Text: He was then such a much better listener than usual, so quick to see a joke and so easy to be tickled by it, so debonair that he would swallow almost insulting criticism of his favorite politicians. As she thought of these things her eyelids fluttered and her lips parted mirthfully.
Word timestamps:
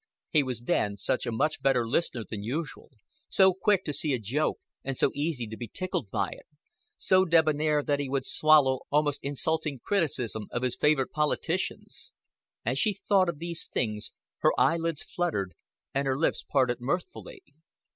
He 0.31 0.41
was 0.41 0.63
then 0.63 0.97
such 0.97 1.27
a 1.27 1.31
much 1.31 1.61
better 1.61 1.87
listener 1.87 2.23
than 2.27 2.41
usual, 2.41 2.89
so 3.29 3.53
quick 3.53 3.83
to 3.83 3.93
see 3.93 4.13
a 4.15 4.19
joke 4.19 4.57
and 4.83 4.97
so 4.97 5.11
easy 5.13 5.45
to 5.45 5.55
be 5.55 5.67
tickled 5.71 6.09
by 6.09 6.29
it, 6.31 6.47
so 6.97 7.23
debonair 7.23 7.83
that 7.83 7.99
he 7.99 8.09
would 8.09 8.25
swallow 8.25 8.79
almost 8.89 9.19
insulting 9.21 9.77
criticism 9.77 10.47
of 10.49 10.63
his 10.63 10.75
favorite 10.75 11.11
politicians. 11.11 12.13
As 12.65 12.79
she 12.79 12.93
thought 12.95 13.29
of 13.29 13.37
these 13.37 13.67
things 13.67 14.11
her 14.39 14.59
eyelids 14.59 15.03
fluttered 15.03 15.53
and 15.93 16.07
her 16.07 16.17
lips 16.17 16.43
parted 16.51 16.81
mirthfully. 16.81 17.43